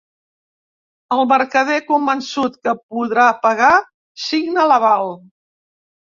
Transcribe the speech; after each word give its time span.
El 1.15 1.19
mercader, 1.31 1.77
convençut 1.89 2.57
que 2.65 2.73
podrà 2.95 3.27
pagar, 3.45 3.69
signa 4.25 4.67
l’aval. 4.73 5.15